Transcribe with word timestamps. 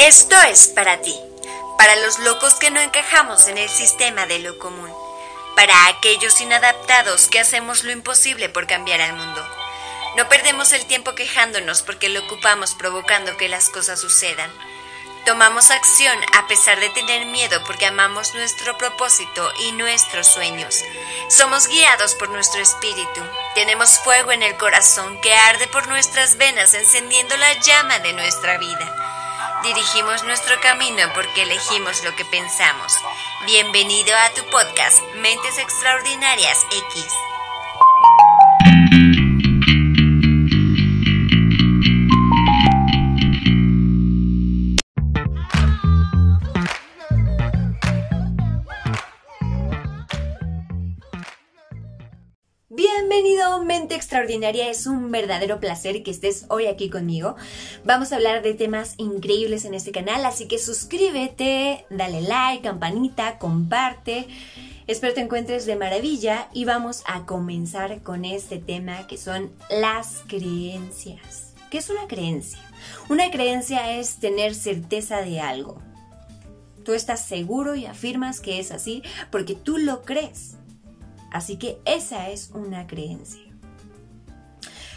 Esto 0.00 0.40
es 0.42 0.68
para 0.68 1.02
ti, 1.02 1.14
para 1.76 1.96
los 1.96 2.20
locos 2.20 2.54
que 2.54 2.70
no 2.70 2.80
encajamos 2.80 3.48
en 3.48 3.58
el 3.58 3.68
sistema 3.68 4.26
de 4.26 4.38
lo 4.38 4.56
común, 4.58 4.90
para 5.56 5.86
aquellos 5.88 6.40
inadaptados 6.40 7.26
que 7.26 7.40
hacemos 7.40 7.82
lo 7.82 7.90
imposible 7.90 8.48
por 8.48 8.68
cambiar 8.68 9.00
al 9.00 9.14
mundo. 9.14 9.44
No 10.16 10.28
perdemos 10.28 10.72
el 10.72 10.86
tiempo 10.86 11.14
quejándonos 11.14 11.82
porque 11.82 12.08
lo 12.08 12.20
ocupamos 12.20 12.74
provocando 12.74 13.36
que 13.36 13.48
las 13.48 13.70
cosas 13.70 14.00
sucedan. 14.00 14.50
Tomamos 15.26 15.70
acción 15.72 16.16
a 16.32 16.46
pesar 16.46 16.78
de 16.80 16.90
tener 16.90 17.26
miedo 17.26 17.60
porque 17.66 17.86
amamos 17.86 18.34
nuestro 18.34 18.78
propósito 18.78 19.52
y 19.60 19.72
nuestros 19.72 20.28
sueños. 20.28 20.82
Somos 21.28 21.66
guiados 21.66 22.14
por 22.14 22.28
nuestro 22.30 22.62
espíritu. 22.62 23.20
Tenemos 23.54 23.98
fuego 23.98 24.30
en 24.32 24.42
el 24.42 24.56
corazón 24.56 25.20
que 25.20 25.34
arde 25.34 25.66
por 25.66 25.88
nuestras 25.88 26.36
venas 26.36 26.72
encendiendo 26.72 27.36
la 27.36 27.52
llama 27.60 27.98
de 27.98 28.12
nuestra 28.12 28.58
vida. 28.58 29.07
Dirigimos 29.62 30.22
nuestro 30.22 30.60
camino 30.60 31.02
porque 31.14 31.42
elegimos 31.42 32.04
lo 32.04 32.14
que 32.14 32.24
pensamos. 32.24 32.92
Bienvenido 33.44 34.16
a 34.16 34.30
tu 34.30 34.44
podcast 34.50 35.02
Mentes 35.16 35.58
Extraordinarias 35.58 36.64
X. 36.92 37.27
Mente 53.64 53.94
extraordinaria. 53.94 54.68
Es 54.68 54.86
un 54.86 55.10
verdadero 55.12 55.60
placer 55.60 56.02
que 56.02 56.10
estés 56.10 56.46
hoy 56.48 56.66
aquí 56.66 56.90
conmigo. 56.90 57.36
Vamos 57.84 58.10
a 58.10 58.16
hablar 58.16 58.42
de 58.42 58.54
temas 58.54 58.94
increíbles 58.96 59.64
en 59.64 59.74
este 59.74 59.92
canal, 59.92 60.24
así 60.26 60.48
que 60.48 60.58
suscríbete, 60.58 61.86
dale 61.88 62.20
like, 62.22 62.62
campanita, 62.62 63.38
comparte. 63.38 64.26
Espero 64.88 65.14
te 65.14 65.20
encuentres 65.20 65.66
de 65.66 65.76
maravilla 65.76 66.48
y 66.52 66.64
vamos 66.64 67.02
a 67.06 67.26
comenzar 67.26 68.02
con 68.02 68.24
este 68.24 68.58
tema 68.58 69.06
que 69.06 69.16
son 69.18 69.52
las 69.70 70.22
creencias. 70.26 71.54
¿Qué 71.70 71.78
es 71.78 71.90
una 71.90 72.08
creencia? 72.08 72.60
Una 73.08 73.30
creencia 73.30 73.98
es 73.98 74.18
tener 74.18 74.54
certeza 74.54 75.22
de 75.22 75.40
algo. 75.40 75.80
Tú 76.84 76.92
estás 76.92 77.24
seguro 77.24 77.76
y 77.76 77.86
afirmas 77.86 78.40
que 78.40 78.58
es 78.58 78.72
así 78.72 79.02
porque 79.30 79.54
tú 79.54 79.78
lo 79.78 80.02
crees. 80.02 80.57
Así 81.30 81.56
que 81.56 81.78
esa 81.84 82.30
es 82.30 82.50
una 82.54 82.86
creencia. 82.86 83.42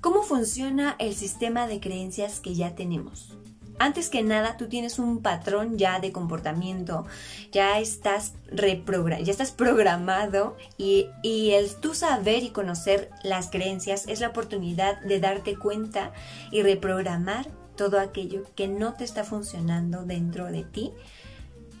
¿Cómo 0.00 0.22
funciona 0.22 0.96
el 0.98 1.14
sistema 1.14 1.66
de 1.66 1.78
creencias 1.78 2.40
que 2.40 2.54
ya 2.54 2.74
tenemos? 2.74 3.36
Antes 3.78 4.10
que 4.10 4.22
nada, 4.22 4.56
tú 4.56 4.68
tienes 4.68 4.98
un 4.98 5.22
patrón 5.22 5.78
ya 5.78 5.98
de 5.98 6.12
comportamiento, 6.12 7.06
ya 7.50 7.78
estás, 7.78 8.34
ya 8.52 9.32
estás 9.32 9.50
programado 9.50 10.56
y, 10.76 11.06
y 11.22 11.52
el 11.52 11.74
tú 11.76 11.94
saber 11.94 12.42
y 12.42 12.50
conocer 12.50 13.10
las 13.24 13.48
creencias 13.48 14.06
es 14.06 14.20
la 14.20 14.28
oportunidad 14.28 15.00
de 15.02 15.20
darte 15.20 15.56
cuenta 15.56 16.12
y 16.50 16.62
reprogramar 16.62 17.48
todo 17.76 17.98
aquello 17.98 18.44
que 18.54 18.68
no 18.68 18.94
te 18.94 19.04
está 19.04 19.24
funcionando 19.24 20.04
dentro 20.04 20.46
de 20.46 20.62
ti 20.62 20.92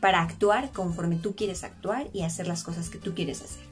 para 0.00 0.22
actuar 0.22 0.72
conforme 0.72 1.16
tú 1.16 1.36
quieres 1.36 1.62
actuar 1.62 2.08
y 2.12 2.22
hacer 2.22 2.48
las 2.48 2.64
cosas 2.64 2.88
que 2.90 2.98
tú 2.98 3.14
quieres 3.14 3.42
hacer. 3.42 3.71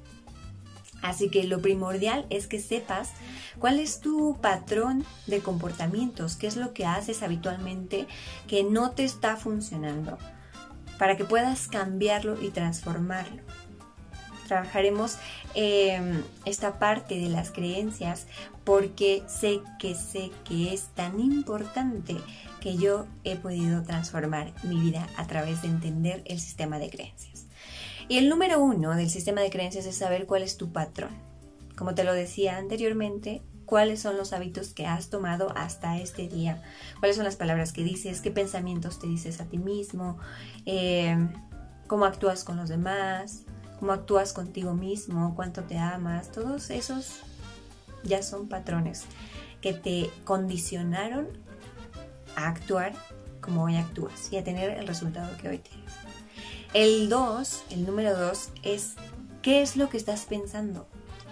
Así 1.03 1.31
que 1.31 1.45
lo 1.45 1.61
primordial 1.61 2.27
es 2.31 2.47
que 2.47 2.61
sepas 2.61 3.11
cuál 3.59 3.79
es 3.79 4.01
tu 4.01 4.39
patrón 4.41 5.05
de 5.27 5.41
comportamientos, 5.41 6.37
qué 6.37 6.47
es 6.47 6.57
lo 6.57 6.73
que 6.73 6.87
haces 6.87 7.23
habitualmente 7.23 8.07
que 8.47 8.65
no 8.65 8.91
te 8.91 9.05
está 9.05 9.37
funcionando, 9.37 10.19
para 10.99 11.17
que 11.17 11.25
puedas 11.25 11.69
cambiarlo 11.69 12.41
y 12.43 12.51
transformarlo. 12.51 13.43
Trabajaremos 14.47 15.17
em, 15.55 16.23
esta 16.45 16.81
parte 16.81 17.19
de 17.21 17.29
las 17.29 17.53
creencias 17.53 18.27
porque 18.65 19.23
sé 19.29 19.61
que 19.79 19.95
sé 19.95 20.33
que 20.45 20.75
es 20.75 20.89
tan 20.95 21.21
importante 21.21 22.17
que 22.61 22.77
yo 22.77 23.07
he 23.25 23.37
podido 23.37 23.83
transformar 23.85 24.53
mi 24.65 24.79
vida 24.81 25.09
a 25.17 25.27
través 25.27 25.63
de 25.63 25.69
entender 25.69 26.23
el 26.27 26.41
sistema 26.41 26.79
de 26.79 26.91
creencias. 26.91 27.40
Y 28.11 28.19
el 28.19 28.29
número 28.29 28.59
uno 28.59 28.97
del 28.97 29.09
sistema 29.09 29.41
de 29.41 29.51
creencias 29.51 29.87
es 29.87 29.95
saber 29.95 30.27
cuál 30.27 30.43
es 30.43 30.57
tu 30.57 30.73
patrón. 30.73 31.13
Como 31.77 31.95
te 31.95 32.03
lo 32.03 32.13
decía 32.13 32.57
anteriormente, 32.57 33.41
cuáles 33.67 34.01
son 34.01 34.17
los 34.17 34.33
hábitos 34.33 34.75
que 34.75 34.85
has 34.85 35.11
tomado 35.11 35.53
hasta 35.57 35.97
este 35.97 36.27
día, 36.27 36.61
cuáles 36.99 37.15
son 37.15 37.25
las 37.25 37.37
palabras 37.37 37.73
que 37.73 37.85
dices, 37.85 38.21
qué 38.21 38.33
pensamientos 38.33 38.99
te 38.99 39.07
dices 39.07 39.41
a 39.41 39.45
ti 39.45 39.59
mismo, 39.59 40.19
eh, 40.67 41.17
cómo 41.87 42.05
actúas 42.05 42.43
con 42.43 42.57
los 42.57 42.69
demás, 42.69 43.45
cómo 43.79 43.93
actúas 43.93 44.33
contigo 44.33 44.75
mismo, 44.75 45.37
cuánto 45.37 45.63
te 45.63 45.79
amas, 45.79 46.33
todos 46.33 46.71
esos 46.71 47.21
ya 48.03 48.25
son 48.25 48.49
patrones 48.49 49.05
que 49.61 49.73
te 49.73 50.11
condicionaron 50.25 51.29
a 52.35 52.49
actuar 52.49 52.93
como 53.41 53.63
hoy 53.63 53.77
actúas 53.77 54.33
y 54.33 54.37
a 54.37 54.43
tener 54.43 54.71
el 54.71 54.89
resultado 54.89 55.29
que 55.37 55.49
hoy 55.49 55.59
tienes. 55.59 56.00
El 56.73 57.09
2, 57.09 57.65
el 57.71 57.85
número 57.85 58.17
2, 58.17 58.51
es 58.63 58.95
qué 59.43 59.61
es 59.61 59.77
lo 59.77 59.89
que 59.89 59.97
estás 59.97 60.27
pensando. 60.27 60.87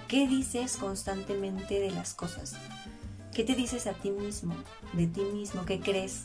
¿Qué 0.08 0.26
dices 0.26 0.76
constantemente 0.76 1.78
de 1.78 1.92
las 1.92 2.12
cosas? 2.12 2.56
¿Qué 3.32 3.44
te 3.44 3.54
dices 3.54 3.86
a 3.86 3.92
ti 3.92 4.10
mismo, 4.10 4.56
de 4.94 5.06
ti 5.06 5.20
mismo? 5.20 5.64
¿Qué 5.64 5.78
crees? 5.78 6.24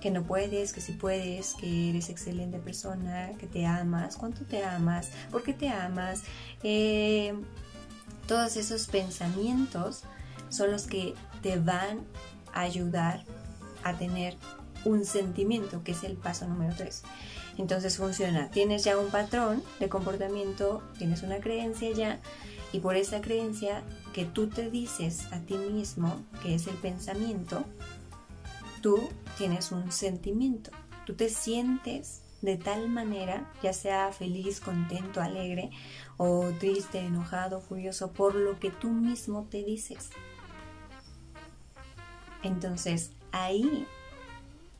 Que 0.00 0.10
no 0.10 0.24
puedes, 0.24 0.72
que 0.72 0.80
sí 0.80 0.94
puedes, 0.94 1.54
que 1.54 1.90
eres 1.90 2.08
excelente 2.08 2.58
persona, 2.58 3.30
que 3.38 3.46
te 3.46 3.66
amas, 3.66 4.16
cuánto 4.16 4.44
te 4.44 4.64
amas, 4.64 5.10
por 5.30 5.44
qué 5.44 5.52
te 5.52 5.68
amas. 5.68 6.22
Eh, 6.64 7.34
todos 8.26 8.56
esos 8.56 8.88
pensamientos 8.88 10.02
son 10.48 10.72
los 10.72 10.88
que 10.88 11.14
te 11.40 11.56
van 11.56 12.00
a 12.52 12.62
ayudar 12.62 13.22
a 13.84 13.96
tener 13.96 14.36
un 14.84 15.04
sentimiento, 15.04 15.82
que 15.82 15.92
es 15.92 16.04
el 16.04 16.16
paso 16.16 16.46
número 16.46 16.74
3. 16.76 17.02
Entonces 17.58 17.96
funciona, 17.96 18.50
tienes 18.50 18.84
ya 18.84 18.98
un 18.98 19.10
patrón 19.10 19.62
de 19.80 19.88
comportamiento, 19.88 20.82
tienes 20.98 21.22
una 21.22 21.38
creencia 21.38 21.90
ya, 21.92 22.20
y 22.72 22.80
por 22.80 22.96
esa 22.96 23.20
creencia 23.20 23.82
que 24.12 24.24
tú 24.24 24.48
te 24.48 24.70
dices 24.70 25.32
a 25.32 25.38
ti 25.38 25.54
mismo, 25.56 26.24
que 26.42 26.56
es 26.56 26.66
el 26.66 26.74
pensamiento, 26.74 27.64
tú 28.82 29.08
tienes 29.38 29.70
un 29.70 29.92
sentimiento, 29.92 30.72
tú 31.06 31.14
te 31.14 31.28
sientes 31.28 32.22
de 32.42 32.56
tal 32.56 32.88
manera, 32.88 33.50
ya 33.62 33.72
sea 33.72 34.12
feliz, 34.12 34.60
contento, 34.60 35.22
alegre 35.22 35.70
o 36.16 36.50
triste, 36.58 36.98
enojado, 36.98 37.60
furioso, 37.60 38.12
por 38.12 38.34
lo 38.34 38.58
que 38.58 38.70
tú 38.70 38.90
mismo 38.90 39.46
te 39.48 39.64
dices. 39.64 40.10
Entonces 42.42 43.12
ahí 43.32 43.86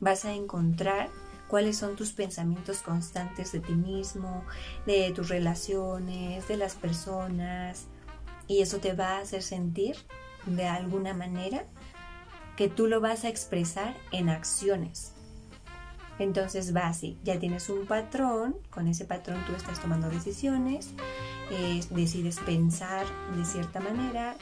vas 0.04 0.24
a 0.24 0.32
encontrar 0.32 1.08
cuáles 1.48 1.76
son 1.78 1.96
tus 1.96 2.12
pensamientos 2.12 2.82
constantes 2.82 3.50
de 3.52 3.60
ti 3.60 3.72
mismo, 3.72 4.44
de 4.86 5.10
tus 5.12 5.28
relaciones, 5.28 6.46
de 6.46 6.56
las 6.56 6.74
personas, 6.74 7.86
y 8.46 8.60
eso 8.60 8.78
te 8.78 8.92
va 8.92 9.16
a 9.16 9.20
hacer 9.20 9.42
sentir 9.42 9.96
de 10.46 10.66
alguna 10.66 11.14
manera 11.14 11.64
que 12.56 12.68
tú 12.68 12.86
lo 12.86 13.00
vas 13.00 13.24
a 13.24 13.28
expresar 13.28 13.96
en 14.12 14.28
acciones. 14.28 15.12
Entonces 16.18 16.74
va 16.76 16.86
así, 16.86 17.18
ya 17.24 17.40
tienes 17.40 17.68
un 17.68 17.86
patrón, 17.86 18.56
con 18.70 18.86
ese 18.86 19.04
patrón 19.04 19.42
tú 19.46 19.54
estás 19.54 19.80
tomando 19.80 20.08
decisiones, 20.08 20.90
decides 21.90 22.38
pensar 22.40 23.04
de 23.36 23.44
cierta 23.44 23.80
manera, 23.80 24.36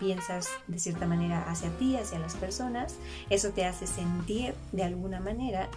piensas 0.00 0.48
de 0.66 0.80
cierta 0.80 1.06
manera 1.06 1.48
hacia 1.48 1.70
ti, 1.78 1.96
hacia 1.96 2.18
las 2.18 2.34
personas, 2.34 2.96
eso 3.28 3.50
te 3.50 3.64
hace 3.64 3.86
sentir 3.86 4.54
de 4.72 4.82
alguna 4.82 5.20
manera 5.20 5.68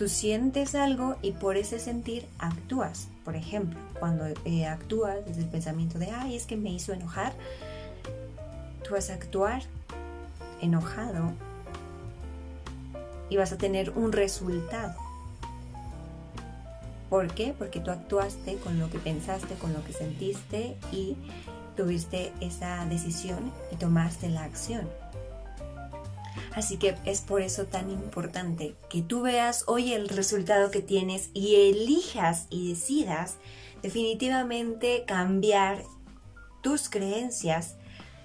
Tú 0.00 0.08
sientes 0.08 0.74
algo 0.74 1.16
y 1.20 1.32
por 1.32 1.58
ese 1.58 1.78
sentir 1.78 2.26
actúas. 2.38 3.08
Por 3.22 3.36
ejemplo, 3.36 3.78
cuando 3.98 4.24
eh, 4.46 4.66
actúas 4.66 5.26
desde 5.26 5.42
el 5.42 5.48
pensamiento 5.48 5.98
de, 5.98 6.10
ay, 6.10 6.36
es 6.36 6.46
que 6.46 6.56
me 6.56 6.70
hizo 6.70 6.94
enojar, 6.94 7.34
tú 8.82 8.94
vas 8.94 9.10
a 9.10 9.12
actuar 9.12 9.62
enojado 10.62 11.34
y 13.28 13.36
vas 13.36 13.52
a 13.52 13.58
tener 13.58 13.90
un 13.90 14.12
resultado. 14.12 14.94
¿Por 17.10 17.34
qué? 17.34 17.54
Porque 17.58 17.80
tú 17.80 17.90
actuaste 17.90 18.56
con 18.56 18.78
lo 18.78 18.88
que 18.88 19.00
pensaste, 19.00 19.56
con 19.56 19.74
lo 19.74 19.84
que 19.84 19.92
sentiste 19.92 20.78
y 20.92 21.14
tuviste 21.80 22.30
esa 22.42 22.84
decisión 22.84 23.50
y 23.72 23.76
tomaste 23.76 24.28
la 24.28 24.44
acción. 24.44 24.86
Así 26.54 26.76
que 26.76 26.94
es 27.06 27.22
por 27.22 27.40
eso 27.40 27.64
tan 27.64 27.90
importante 27.90 28.74
que 28.90 29.00
tú 29.00 29.22
veas 29.22 29.64
hoy 29.66 29.94
el 29.94 30.10
resultado 30.10 30.70
que 30.70 30.82
tienes 30.82 31.30
y 31.32 31.70
elijas 31.70 32.48
y 32.50 32.68
decidas 32.68 33.36
definitivamente 33.80 35.04
cambiar 35.06 35.82
tus 36.60 36.90
creencias 36.90 37.76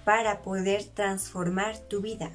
para 0.04 0.42
poder 0.42 0.84
transformar 0.84 1.78
tu 1.78 2.02
vida. 2.02 2.32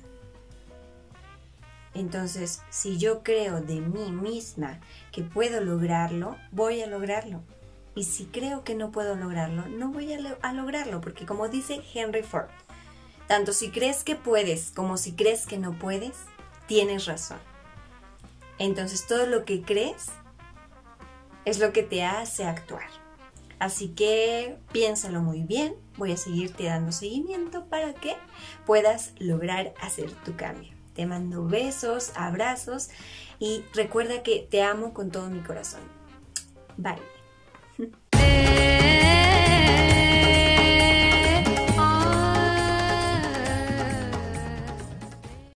Entonces, 1.94 2.64
si 2.72 2.98
yo 2.98 3.22
creo 3.22 3.62
de 3.62 3.80
mí 3.80 4.12
misma 4.12 4.80
que 5.12 5.22
puedo 5.22 5.62
lograrlo, 5.62 6.36
voy 6.52 6.82
a 6.82 6.88
lograrlo. 6.88 7.44
Y 7.96 8.06
si 8.06 8.26
creo 8.26 8.64
que 8.64 8.76
no 8.76 8.92
puedo 8.92 9.16
lograrlo, 9.16 9.68
no 9.68 9.90
voy 9.90 10.14
a, 10.14 10.54
lograrlo, 10.54 11.02
porque 11.02 11.26
como 11.26 11.50
dice 11.50 11.82
Henry 11.94 12.24
Ford, 12.24 12.50
tanto 13.28 13.52
si 13.54 13.70
crees 13.70 14.04
que 14.04 14.16
puedes 14.16 14.72
como 14.72 14.98
si 14.98 15.14
crees 15.14 15.46
que 15.46 15.58
no 15.58 15.78
puedes, 15.78 16.18
tienes 16.68 17.06
razón. 17.06 17.40
Entonces 18.60 19.08
todo 19.08 19.26
lo 19.26 19.44
que 19.44 19.62
crees 19.62 20.08
es 21.46 21.60
lo 21.60 21.74
que 21.74 21.84
te 21.84 22.04
hace 22.04 22.46
actuar. 22.46 22.88
Así 23.60 23.90
que 23.90 24.58
piénsalo 24.72 25.22
muy 25.22 25.44
bien, 25.44 25.76
voy 25.98 26.14
a 26.14 26.18
seguirte 26.18 26.64
dando 26.64 26.92
seguimiento 26.92 27.66
para 27.66 27.94
que 27.94 28.16
puedas 28.66 29.14
lograr 29.20 29.74
hacer 29.82 30.12
tu 30.24 30.36
cambio. 30.36 30.74
Te 30.96 31.06
mando 31.06 31.46
besos, 31.46 32.12
abrazos 32.16 32.90
y 33.40 33.64
recuerda 33.74 34.24
que 34.24 34.48
te 34.50 34.64
amo 34.64 34.94
con 34.94 35.12
todo 35.12 35.30
mi 35.30 35.42
corazón. 35.42 35.82
Bye. 36.78 37.21